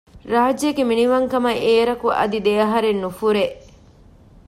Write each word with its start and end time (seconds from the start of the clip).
ރާއްޖޭގެ 0.31 0.83
މިނިވަންކަމަކަށް 0.89 1.63
އޭރަކު 1.65 2.07
އަދި 2.17 2.39
ދެއަހަރެއް 2.45 3.01
ނުފުރޭ 3.03 3.45